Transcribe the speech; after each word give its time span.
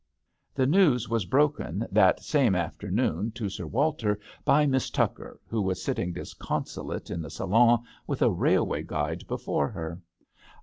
The 0.55 0.65
news 0.65 1.07
was 1.09 1.25
broken 1.27 1.85
that 1.91 2.23
same 2.23 2.55
afternoon 2.55 3.33
to 3.33 3.49
Sir 3.49 3.67
Walter 3.67 4.19
by 4.43 4.65
Miss 4.65 4.89
Tucker, 4.89 5.39
who 5.47 5.61
was 5.61 5.83
sitting 5.83 6.11
disconsolate 6.11 7.11
in 7.11 7.21
the 7.21 7.29
salon 7.29 7.83
with 8.07 8.23
a 8.23 8.31
railway 8.31 8.81
guide 8.81 9.27
before 9.27 9.69
her. 9.69 10.01